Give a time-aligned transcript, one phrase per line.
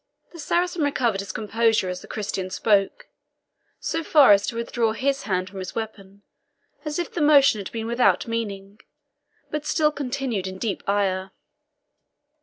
[0.31, 3.05] The Saracen recovered his composure as the Christian spoke,
[3.79, 6.23] so far as to withdraw his hand from his weapon,
[6.83, 8.79] as if the motion had been without meaning,
[9.51, 11.29] but still continued in deep ire.